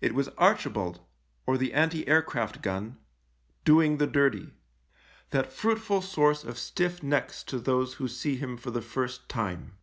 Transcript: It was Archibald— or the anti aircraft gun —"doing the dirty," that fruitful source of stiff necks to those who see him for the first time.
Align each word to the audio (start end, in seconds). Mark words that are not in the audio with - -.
It 0.00 0.16
was 0.16 0.26
Archibald— 0.30 0.98
or 1.46 1.56
the 1.56 1.72
anti 1.72 2.08
aircraft 2.08 2.60
gun 2.60 2.98
—"doing 3.64 3.98
the 3.98 4.06
dirty," 4.08 4.50
that 5.30 5.52
fruitful 5.52 6.02
source 6.02 6.42
of 6.42 6.58
stiff 6.58 7.04
necks 7.04 7.44
to 7.44 7.60
those 7.60 7.94
who 8.02 8.08
see 8.08 8.34
him 8.36 8.56
for 8.56 8.72
the 8.72 8.82
first 8.82 9.28
time. 9.28 9.78